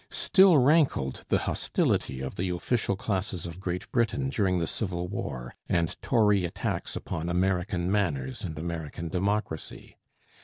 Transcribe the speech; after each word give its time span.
Still 0.09 0.57
rankled 0.57 1.25
the 1.27 1.37
hostility 1.45 2.21
of 2.21 2.35
the 2.35 2.49
official 2.49 2.95
classes 2.95 3.45
of 3.45 3.59
Great 3.59 3.91
Britain 3.91 4.29
during 4.29 4.57
the 4.57 4.65
Civil 4.65 5.07
War 5.07 5.53
and 5.69 5.95
Tory 6.01 6.43
attacks 6.43 6.95
upon 6.95 7.29
American 7.29 7.91
manners 7.91 8.43
and 8.43 8.57
American 8.57 9.09
democracy. 9.09 9.97